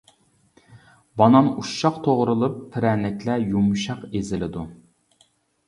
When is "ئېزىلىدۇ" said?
4.11-4.69